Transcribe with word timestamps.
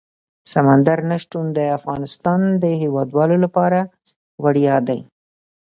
سمندر 0.53 0.99
نه 1.09 1.17
شتون 1.23 1.45
د 1.57 1.59
افغانستان 1.77 2.41
د 2.63 2.65
هیوادوالو 2.81 3.35
لپاره 3.45 3.79
ویاړ 4.43 4.81
دی. 4.89 4.99